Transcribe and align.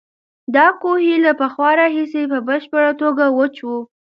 دا 0.55 0.67
کوهی 0.81 1.15
له 1.25 1.31
پخوا 1.39 1.69
راهیسې 1.79 2.21
په 2.31 2.37
بشپړه 2.47 2.91
توګه 3.01 3.25
وچ 3.37 3.55
و. 3.67 3.69